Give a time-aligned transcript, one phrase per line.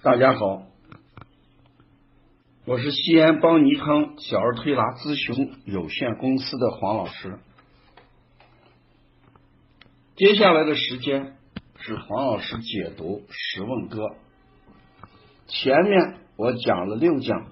[0.00, 0.62] 大家好，
[2.66, 7.40] 我是西安邦尼康小儿推拿咨询有限公司的黄老师。
[10.14, 11.36] 接下来的时间
[11.80, 14.04] 是黄老师解读《十问歌》。
[15.48, 17.50] 前面我讲了六讲，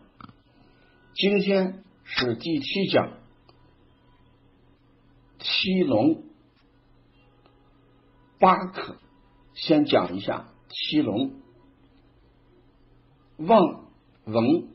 [1.15, 3.11] 今天是第七讲，
[5.41, 6.23] 七龙
[8.39, 8.99] 八克。
[9.55, 11.33] 先讲一下七龙：
[13.37, 13.85] 望、
[14.25, 14.69] 闻、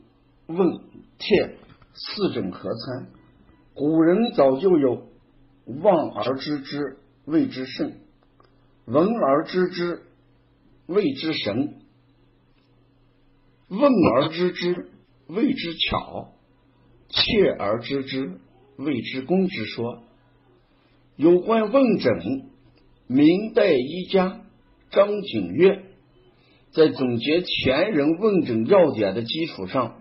[0.46, 0.80] 问、
[1.18, 1.56] 切
[1.94, 3.08] 四诊合参。
[3.74, 5.08] 古人早就有
[5.82, 7.92] 望而知之谓之圣，
[8.86, 10.02] 闻而知之
[10.86, 11.80] 谓之神，
[13.68, 14.90] 问而知之
[15.26, 16.32] 谓之巧，
[17.08, 18.40] 切而知之
[18.76, 20.02] 谓之功之说。
[21.16, 22.50] 有关问诊，
[23.06, 24.38] 明代医家。
[24.90, 25.84] 张景岳
[26.72, 30.00] 在总结前人问诊要点的基础上，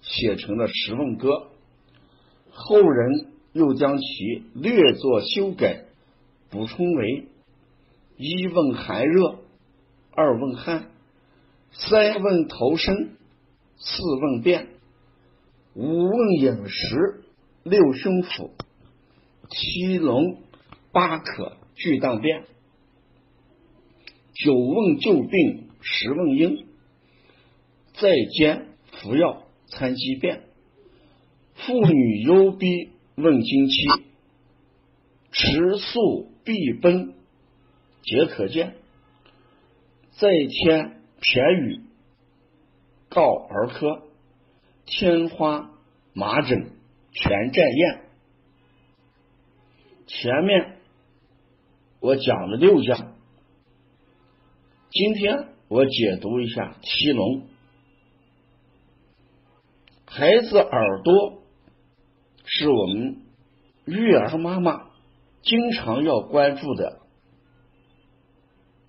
[0.00, 1.28] 写成了《十问歌》，
[2.50, 5.84] 后人又将其略作修改，
[6.48, 7.26] 补充为：
[8.16, 9.40] 一问寒热，
[10.12, 10.90] 二问汗，
[11.72, 13.10] 三问头身，
[13.76, 14.68] 四问便，
[15.74, 17.24] 五问饮食，
[17.62, 18.52] 六胸腹，
[19.50, 20.38] 七龙
[20.92, 22.44] 八渴，俱当便。
[24.32, 26.66] 九问旧病，十问因，
[27.94, 30.44] 再兼服药参机变。
[31.54, 32.66] 妇女忧逼
[33.16, 34.02] 问经期，
[35.32, 37.14] 持素必奔
[38.02, 38.76] 皆可见。
[40.12, 41.82] 在天偏语
[43.08, 44.02] 告儿科，
[44.86, 45.70] 天花
[46.12, 46.72] 麻疹
[47.12, 48.02] 全占验。
[50.06, 50.78] 前面
[52.00, 53.14] 我讲了六讲。
[54.90, 57.46] 今天我解读一下七龙。
[60.04, 61.44] 孩子耳朵
[62.44, 63.22] 是我们
[63.84, 64.90] 育儿妈妈
[65.42, 66.98] 经常要关注的。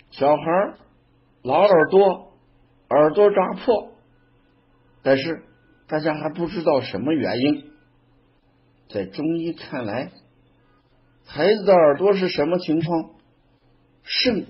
[0.09, 0.75] 小孩
[1.43, 2.33] 老耳朵，
[2.89, 3.91] 耳朵扎破，
[5.03, 5.43] 但是
[5.87, 7.71] 大家还不知道什么原因。
[8.89, 10.11] 在中医看来，
[11.27, 13.11] 孩子的耳朵是什么情况？
[14.01, 14.47] 肾。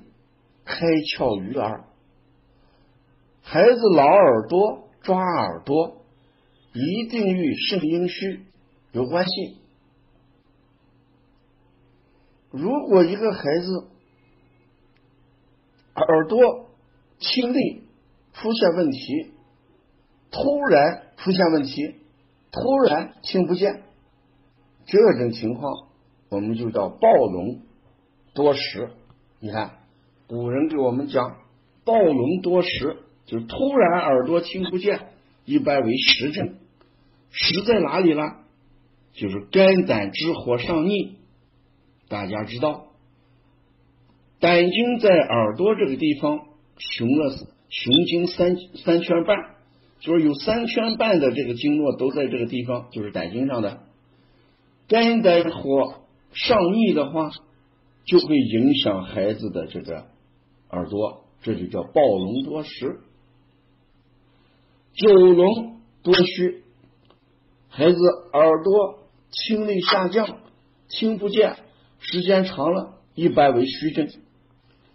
[0.64, 1.84] 开窍于耳，
[3.52, 6.06] 孩子老耳朵抓耳朵，
[6.72, 8.46] 一定与肾阴虚
[8.94, 9.58] 有关系。
[12.50, 13.90] 如果一个孩子
[15.96, 16.70] 耳朵
[17.20, 17.84] 听力
[18.32, 19.34] 出现问题，
[20.32, 21.96] 突然出现问题，
[22.54, 23.84] 突然听不见，
[24.86, 25.90] 这种情况
[26.30, 27.64] 我们就叫暴聋
[28.34, 28.92] 多时。
[29.42, 29.72] 你看。
[30.30, 31.36] 古人给我们讲，
[31.84, 35.08] 暴聋多时，就是突然耳朵听不见，
[35.46, 36.56] 一般为实症。
[37.30, 38.40] 实在哪里了？
[39.14, 41.16] 就是肝胆之火上逆。
[42.10, 42.88] 大家知道，
[44.42, 46.42] 胆经在耳朵这个地方
[46.78, 47.32] 循了
[47.70, 49.38] 雄经三三圈半，
[50.02, 53.84] 就是有三圈半的这个经络都在这个地方，就是胆经上的。
[54.90, 56.02] 肝胆火
[56.34, 57.32] 上逆的话，
[58.04, 60.08] 就会影响孩子的这个。
[60.70, 63.00] 耳朵，这就叫暴聋多食；
[64.94, 66.64] 九龙多虚，
[67.70, 67.98] 孩子
[68.34, 69.00] 耳朵
[69.32, 70.40] 听力下降，
[70.90, 71.56] 听不见，
[72.00, 74.10] 时间长了，一般为虚症。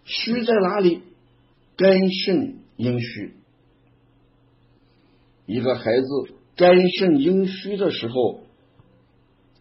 [0.03, 1.01] 虚在哪里？
[1.75, 3.33] 肝肾阴虚。
[5.45, 6.07] 一个孩子
[6.55, 8.41] 肝肾阴虚的时候，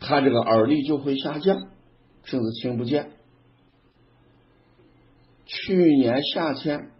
[0.01, 1.69] 他这个耳力就会下降，
[2.25, 3.11] 甚至听不见。
[5.47, 6.91] 去年夏天，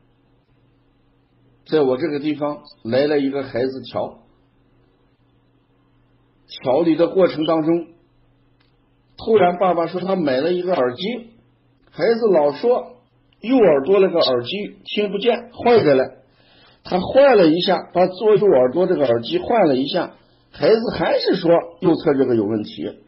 [1.67, 4.19] 在我这个地方来了一个孩子调，
[6.49, 7.89] 调理的过程当中，
[9.17, 11.03] 突然爸爸说他买了一个耳机，
[11.91, 12.97] 孩子老说
[13.41, 16.23] 右耳朵那个耳机听不见，坏的了。
[16.85, 20.15] 他换了一下，把左右耳朵这个耳机换了一下，
[20.51, 23.01] 孩子还是说右侧这个有问题，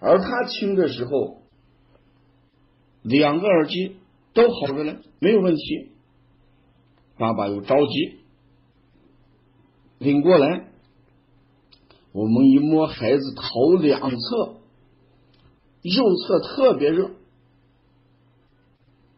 [0.00, 1.42] 而他听的时候，
[3.02, 3.96] 两个耳机。
[4.34, 5.88] 都好着呢，没有问题。
[7.18, 8.20] 爸爸又着急，
[9.98, 10.68] 领过来，
[12.12, 14.16] 我们一摸孩子头两侧，
[15.82, 17.10] 右侧特别热，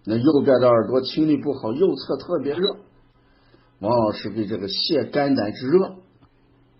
[0.04, 2.78] 那右边的耳朵听力不好，右侧特别热。
[3.80, 5.96] 王老师给这个泻肝胆之热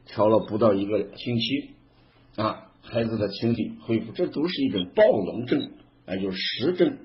[0.07, 1.71] 调了不到一个星期
[2.37, 5.71] 啊，孩子的听力恢复，这都是一种暴聋症，
[6.07, 6.99] 那就是实症。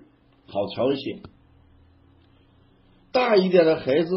[0.48, 1.22] 好调一些，
[3.16, 4.10] 大一点的孩子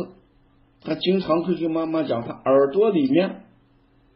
[0.83, 3.43] 他经常会跟妈妈讲，他耳朵里面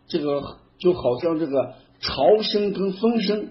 [0.09, 3.51] 这个就好像这个潮声跟风声，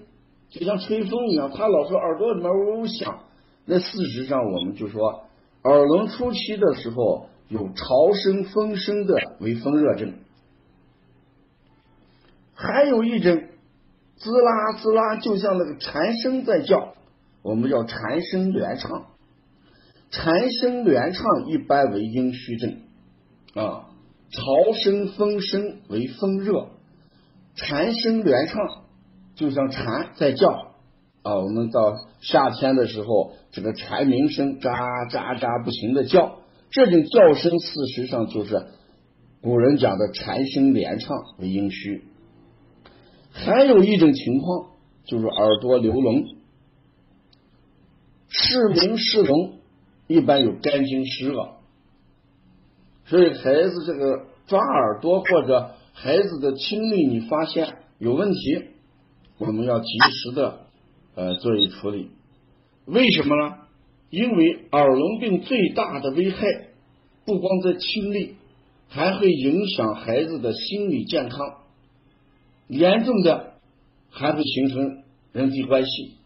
[0.50, 3.20] 就像吹风一样，他老说耳朵里面呜呜响。
[3.64, 5.24] 那事实上，我们就说
[5.64, 10.12] 耳聋初期的时候有潮声、风声的为风热症，
[12.54, 13.42] 还有一种
[14.16, 16.94] 滋啦滋啦，就像那个蝉声在叫，
[17.42, 19.06] 我们叫蝉声连唱。
[20.12, 22.76] 蝉声连唱一般为阴虚症
[23.54, 23.88] 啊，
[24.30, 26.68] 潮声、风声为风热，
[27.54, 28.60] 蝉声连唱
[29.34, 30.48] 就像蝉在叫
[31.22, 31.36] 啊。
[31.36, 34.70] 我们到夏天的时候，这个蝉鸣声喳
[35.10, 38.66] 喳喳不停的叫，这种叫声事实上就是
[39.40, 42.04] 古人讲的蝉声连唱为阴虚。
[43.32, 44.72] 还有一种情况
[45.06, 46.36] 就是耳朵流脓，
[48.28, 49.61] 是鸣是聋。
[50.12, 51.56] 一般有肝经湿了，
[53.06, 58.38] 所以孩子这个抓耳朵或者孩子的听力，你发现有问题，
[59.38, 60.66] 我们要及时的
[61.14, 62.10] 呃做一处理。
[62.84, 63.56] 为什么呢？
[64.10, 66.46] 因为耳聋病最大的危害
[67.24, 68.36] 不光在听力，
[68.88, 71.38] 还会影响孩子的心理健康，
[72.68, 73.54] 严重的
[74.10, 76.16] 还会形成人际关系，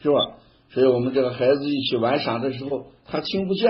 [0.00, 0.38] 是吧？
[0.70, 2.86] 所以我们这个孩子一起玩耍的时候。
[3.12, 3.66] 他听不见，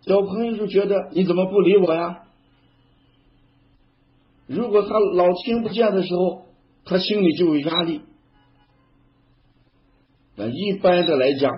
[0.00, 2.24] 小朋友就觉得你怎么不理我呀？
[4.48, 6.46] 如果他老听不见的时候，
[6.84, 8.00] 他心里就有压力。
[10.34, 11.52] 那一般的来讲，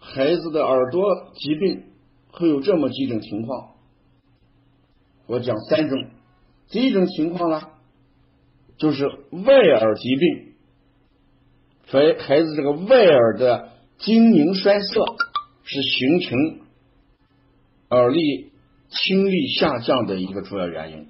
[0.00, 1.84] 孩子的耳朵疾病
[2.32, 3.74] 会有这么几种情况，
[5.28, 6.08] 我讲三种。
[6.70, 7.62] 第一种情况呢，
[8.78, 10.54] 就是外耳疾病，
[11.86, 15.04] 所以孩子这个外耳的晶莹衰色。
[15.68, 16.38] 是形成
[17.90, 18.52] 耳力
[18.88, 21.08] 听力下降的一个主要原因。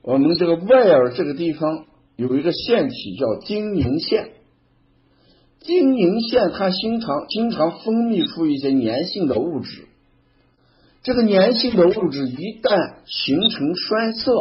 [0.00, 1.84] 我们这个外耳这个地方
[2.16, 4.30] 有一个腺体叫晶莹腺，
[5.60, 9.88] 晶莹腺它经常经常分泌出一些粘性的物质，
[11.02, 14.32] 这个粘性的物质一旦形成栓塞，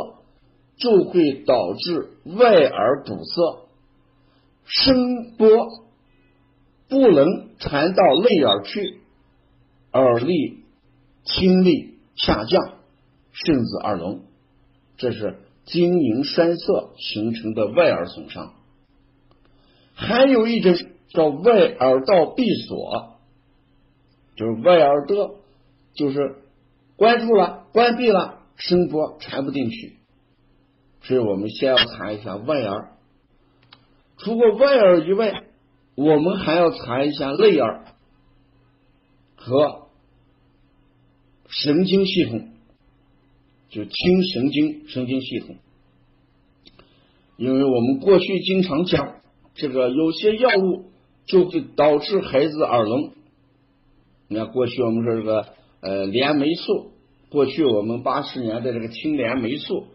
[0.78, 3.68] 就会导致外耳堵塞，
[4.64, 5.87] 声波。
[6.90, 9.02] 不能传到内耳去，
[9.92, 10.64] 耳力、
[11.26, 12.76] 听力下降，
[13.34, 14.22] 甚至耳聋，
[14.96, 18.54] 这是晶莹栓塞形成的外耳损伤。
[19.96, 20.76] 还有一种
[21.10, 23.18] 叫外耳道闭锁，
[24.38, 25.32] 就是外耳的
[25.94, 26.38] 就是
[26.96, 29.98] 关住了、关闭了，声波传不进去。
[31.02, 32.92] 所以我们先要查一下外耳，
[34.18, 35.44] 除过外耳以外。
[35.98, 37.86] 我们还要查一下内耳
[39.36, 39.88] 和
[41.48, 42.50] 神经系统，
[43.70, 45.56] 就听神经神经系统，
[47.36, 49.16] 因为我们过去经常讲，
[49.56, 50.84] 这个有些药物
[51.26, 53.14] 就会导致孩子耳聋。
[54.28, 55.48] 你看，过去我们说这个
[55.82, 56.92] 呃联霉素，
[57.32, 59.88] 过去我们八十年的这个听联霉素，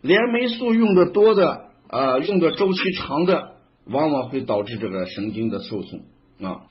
[0.00, 3.51] 联霉素用的多的啊，用的周期长的。
[3.86, 6.02] 往往会导致这个神经的受损
[6.40, 6.66] 啊。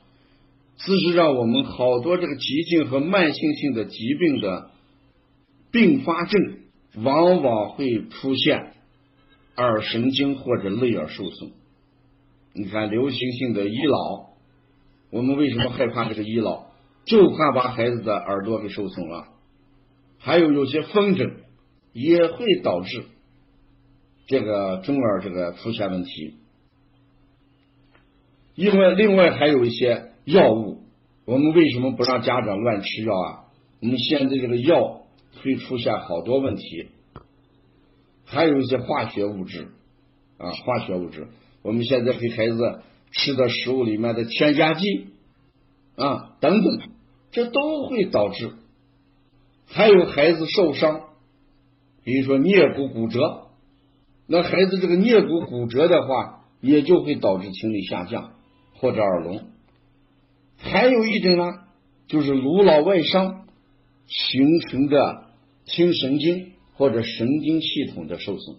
[0.77, 4.71] 事实上，我们好多这个急性和慢性性的疾病的
[5.71, 6.41] 并发症，
[6.95, 8.73] 往往会出现
[9.57, 11.51] 耳神经或者内耳受损。
[12.53, 14.31] 你看，流行性的医老，
[15.11, 16.65] 我们为什么害怕这个医老？
[17.05, 19.27] 就怕把孩子的耳朵给受损了。
[20.19, 21.37] 还有有些风疹
[21.93, 23.05] 也会导致
[24.27, 26.35] 这个中耳这个出现问题。
[28.61, 30.83] 另外，另外还有一些药物，
[31.25, 33.39] 我们为什么不让家长乱吃药啊？
[33.81, 35.01] 我们现在这个药
[35.41, 36.89] 会出现好多问题，
[38.23, 39.69] 还有一些化学物质
[40.37, 41.29] 啊，化学物质，
[41.63, 45.07] 我们现在给孩子吃的食物里面的添加剂
[45.95, 46.81] 啊等等，
[47.31, 48.51] 这都会导致。
[49.65, 51.01] 还有孩子受伤，
[52.03, 53.47] 比如说颞骨骨折，
[54.27, 58.33] 那孩子这个颞骨骨折的话，也就会导致听力下降。
[58.81, 59.43] 或者耳聋，
[60.57, 61.53] 还有一种呢，
[62.07, 63.45] 就是颅脑外伤
[64.07, 65.25] 形成的
[65.65, 68.57] 听神经或者神经系统的受损。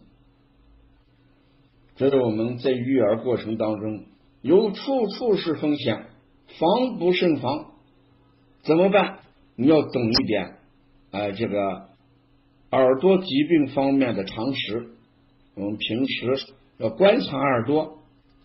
[1.97, 4.05] 这是我们在育儿过程当中
[4.43, 6.07] 有处处是风险，
[6.59, 7.73] 防不胜防。
[8.63, 9.19] 怎么办？
[9.57, 10.57] 你要懂一点，
[11.11, 11.89] 哎，这个
[12.71, 14.91] 耳朵疾病方面的常识。
[15.57, 16.47] 我们平时
[16.79, 17.99] 要观察耳朵，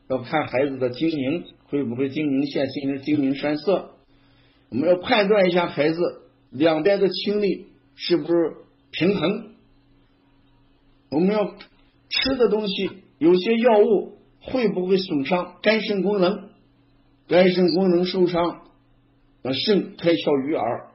[0.10, 1.46] 要看孩子的晶莹。
[1.69, 3.89] 会不会晶凝腺形成晶凝栓塞？
[4.69, 6.00] 我们要判断一下孩子
[6.50, 8.55] 两边的听力是不是
[8.91, 9.51] 平衡？
[11.09, 11.55] 我们要
[12.09, 16.50] 吃的东西，有些药物会不会损伤肝肾功能？
[17.27, 18.62] 肝肾功能受伤，
[19.43, 20.88] 那肾开窍于耳。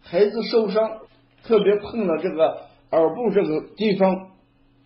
[0.00, 1.00] 孩子受伤，
[1.42, 4.30] 特别碰了这个耳部这个地方，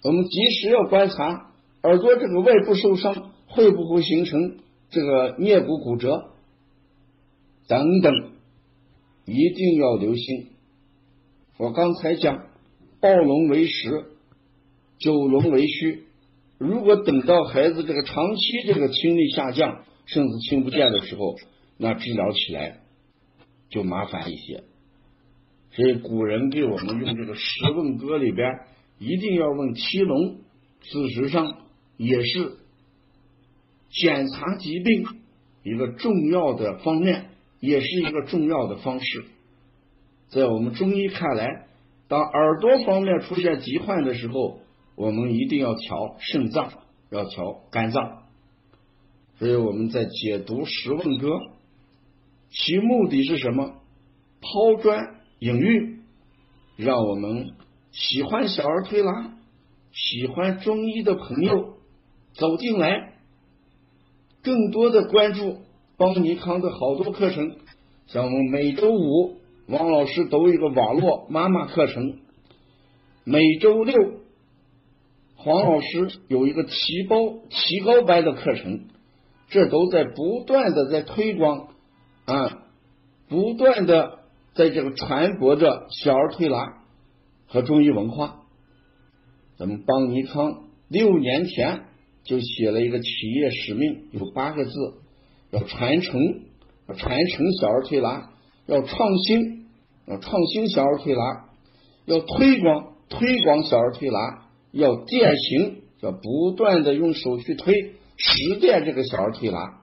[0.04, 1.50] 我们及时要观察
[1.82, 4.58] 耳朵这个外部受伤会不会形成
[4.92, 6.32] 这个颞骨骨折
[7.66, 8.12] 等等，
[9.24, 10.48] 一定要留心。
[11.56, 12.46] 我刚才讲，
[13.00, 14.04] 暴龙为实，
[14.98, 16.04] 九龙为虚。
[16.58, 21.36] 如果等到孩子这个长期这个听力下降，甚至听不见的时候，
[21.78, 22.80] 那治疗起来
[23.70, 24.62] 就麻烦一些。
[25.70, 28.46] 所以古人给我们用这个《十问歌》里边
[28.98, 30.36] 一定要问七龙，
[30.82, 31.62] 事实上
[31.96, 32.58] 也是
[33.92, 35.06] 检查疾病
[35.62, 37.26] 一个重要的方面，
[37.60, 39.24] 也是一个重要的方式。
[40.28, 41.66] 在我们中医看来，
[42.08, 44.60] 当耳朵方面出现疾患的时候，
[44.96, 46.72] 我们一定要调肾脏，
[47.10, 48.22] 要调肝脏。
[49.38, 51.28] 所以我们在解读《十问歌》，
[52.50, 53.74] 其目的是什么？
[54.40, 55.16] 抛砖。
[55.38, 55.98] 引玉，
[56.76, 57.50] 让我们
[57.90, 59.34] 喜欢小儿推拿、
[59.90, 61.78] 喜欢中医的朋友
[62.32, 63.11] 走进来，
[64.42, 65.58] 更多的关注
[65.96, 67.56] 邦尼康的好多课程，
[68.06, 72.18] 像我们每周五王老师都有一个网络妈妈课程，
[73.24, 73.94] 每周六
[75.36, 77.16] 黄老师有一个提高
[77.48, 78.86] 提高班的课程，
[79.48, 81.68] 这都在不断的在推广
[82.24, 82.62] 啊，
[83.28, 84.18] 不断的。
[84.54, 86.82] 在这个传播着小儿推拿
[87.46, 88.42] 和中医文化，
[89.56, 91.86] 咱们邦尼康六年前
[92.24, 94.72] 就写了一个企业使命，有八个字：
[95.50, 96.20] 要传承，
[96.88, 98.30] 要传承小儿推拿；
[98.66, 99.66] 要创新，
[100.06, 101.48] 要创新小儿推拿；
[102.06, 107.74] 要推广，推广小儿推拿；要践行，要不断的用手去推，
[108.16, 109.80] 实践这个小儿推拿。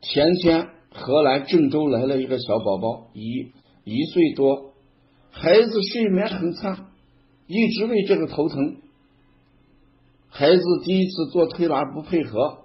[0.00, 0.70] 前天。
[0.90, 3.52] 河南郑州来了一个小宝宝，一
[3.84, 4.72] 一岁多，
[5.30, 6.88] 孩子睡眠很差，
[7.46, 8.76] 一直为这个头疼。
[10.38, 12.58] 孩子第一次做推拿不配合，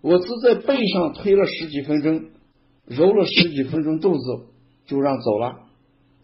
[0.00, 2.30] 我是在背上推了十几分钟，
[2.86, 4.46] 揉了十几分钟肚子，
[4.86, 5.66] 就让走了。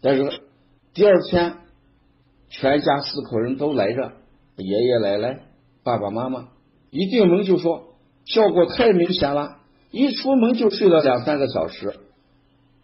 [0.01, 0.41] 但是
[0.95, 1.57] 第二天，
[2.49, 4.13] 全家四口人都来着，
[4.55, 5.39] 爷爷奶奶、
[5.83, 6.47] 爸爸妈妈，
[6.89, 7.93] 一进门就说
[8.25, 9.57] 效果太明显了。
[9.91, 11.99] 一出门就睡了两三个小时，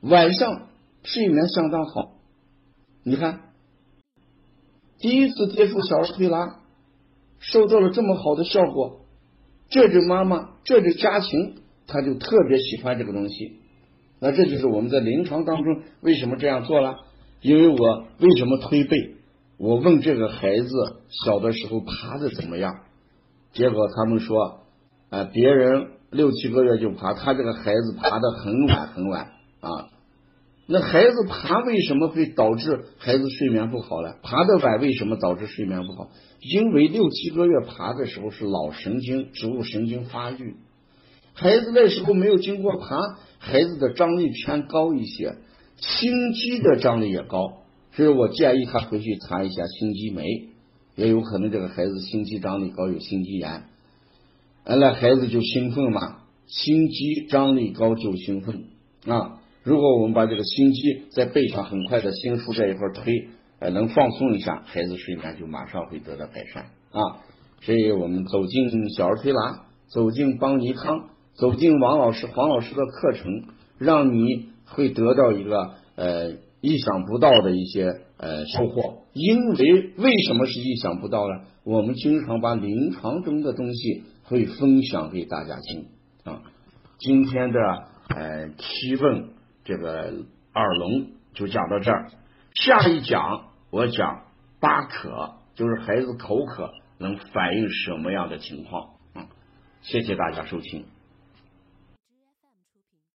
[0.02, 0.68] 晚上
[1.02, 2.12] 睡眠相当好。
[3.02, 3.42] 你看，
[5.00, 6.60] 第一次接触小儿推拿，
[7.40, 9.02] 收到了这么好的效果，
[9.70, 11.56] 这只妈妈，这只家庭，
[11.88, 13.60] 他就特别喜欢这个东西。
[14.20, 16.96] 那这就是我们在临床当中为什么这样做了？
[17.42, 19.16] 因为我为什么推背？
[19.58, 20.70] 我问这个孩子
[21.26, 22.74] 小的时候爬的怎么样？
[23.54, 24.62] 结果他们说，
[25.10, 25.88] 啊，别人。
[26.12, 29.90] 六七个月就爬，他这个孩子爬的很晚很晚啊。
[30.68, 34.16] 那孩子爬为什么会导致孩子睡眠不好呢？
[34.24, 36.10] 爬的晚为什么导致睡眠不好？
[36.42, 40.56] 因为六七个月爬的时候是脑神经、植物神经发育，
[41.34, 42.98] 孩子那时候没有经过爬，
[43.38, 45.36] 孩子的张力偏高一些，
[45.78, 47.62] 心肌的张力也高，
[47.94, 50.50] 所以我建议他回去查一下心肌酶，
[50.96, 53.66] 也有可能这个孩子心肌张力高，有心肌炎。
[54.66, 58.64] 那孩子就兴奋嘛，心肌张力高就兴奋
[59.06, 59.42] 啊。
[59.66, 67.26] 如果我们把这个心肌在背上很快的心腹这一块推，呃，能放松一下，孩子睡眠就马上会得到改善啊。
[67.62, 73.26] 所以我们走进小儿推拿，走进邦尼康，走进王老师、黄老师的课程，
[73.80, 79.00] 让你会得到一个呃意想不到的一些呃收获。
[79.14, 81.42] 因为为什么是意想不到呢？
[81.64, 84.04] 我们经常把临床中的东西。
[84.28, 85.86] 会分享给大家听
[86.24, 86.42] 啊！
[86.98, 87.60] 今天的
[88.10, 89.28] 呃提问
[89.66, 90.14] 这个
[90.54, 92.08] 耳聋就讲到这儿，
[92.54, 94.24] 下一讲我讲
[94.62, 99.28] 八渴，就是孩子口渴能反映什么样的情况嗯？
[99.82, 100.86] 谢谢大家收听。